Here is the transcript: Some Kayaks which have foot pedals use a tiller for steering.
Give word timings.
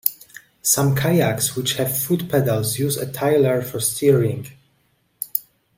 Some 0.63 0.95
Kayaks 0.95 1.55
which 1.55 1.73
have 1.73 1.95
foot 1.95 2.27
pedals 2.27 2.79
use 2.79 2.97
a 2.97 3.05
tiller 3.05 3.61
for 3.61 3.79
steering. 3.79 4.47